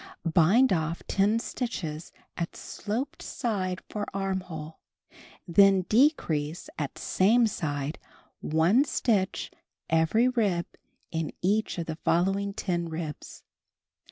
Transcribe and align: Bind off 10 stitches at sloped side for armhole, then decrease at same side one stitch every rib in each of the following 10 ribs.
Bind 0.25 0.73
off 0.73 1.03
10 1.07 1.37
stitches 1.37 2.11
at 2.35 2.55
sloped 2.55 3.21
side 3.21 3.81
for 3.87 4.07
armhole, 4.15 4.79
then 5.47 5.83
decrease 5.83 6.71
at 6.79 6.97
same 6.97 7.45
side 7.45 7.99
one 8.39 8.83
stitch 8.83 9.51
every 9.91 10.27
rib 10.27 10.65
in 11.11 11.31
each 11.43 11.77
of 11.77 11.85
the 11.85 11.97
following 11.97 12.51
10 12.51 12.89
ribs. 12.89 13.43